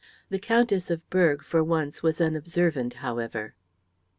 The 0.29 0.39
Countess 0.39 0.89
of 0.89 1.07
Berg 1.11 1.43
for 1.43 1.63
once 1.63 2.01
was 2.01 2.19
unobservant, 2.19 2.95
however. 3.05 3.53